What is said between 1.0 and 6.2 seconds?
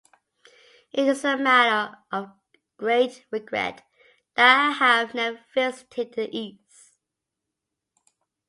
is a matter of great regret that I have never visited